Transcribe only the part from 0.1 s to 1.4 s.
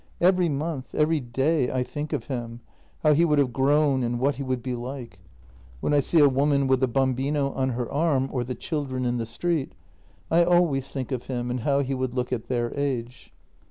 Every month, ever} 7